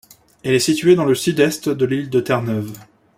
Elle 0.43 0.55
est 0.55 0.59
située 0.59 0.95
dans 0.95 1.05
le 1.05 1.13
Sud-Est 1.13 1.69
de 1.69 1.85
l'île 1.85 2.09
de 2.09 2.21
Terre-Neuve. 2.21 2.73